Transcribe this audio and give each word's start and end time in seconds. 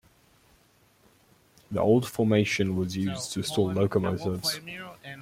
The 1.69 1.79
old 1.79 2.07
formation 2.07 2.75
was 2.75 2.97
used 2.97 3.33
to 3.33 3.43
store 3.43 3.71
locomotives. 3.71 4.59